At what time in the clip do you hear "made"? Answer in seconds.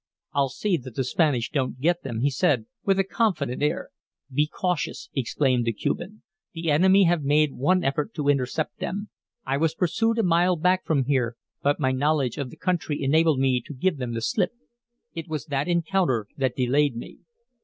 7.21-7.53